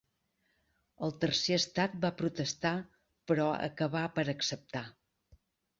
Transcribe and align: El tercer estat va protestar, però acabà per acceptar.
El 1.07 1.13
tercer 1.25 1.59
estat 1.63 1.99
va 2.07 2.13
protestar, 2.23 2.73
però 3.31 3.47
acabà 3.71 4.07
per 4.19 4.31
acceptar. 4.39 4.89